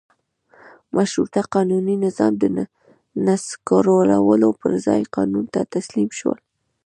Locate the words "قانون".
5.15-5.45